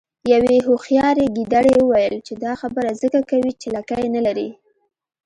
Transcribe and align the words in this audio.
یوې 0.33 0.57
هوښیارې 0.67 1.25
ګیدړې 1.35 1.73
وویل 1.79 2.15
چې 2.27 2.33
دا 2.43 2.51
خبره 2.61 2.89
ځکه 3.01 3.19
کوې 3.29 3.51
چې 3.61 3.67
لکۍ 3.75 4.05
نلرې. 4.15 4.49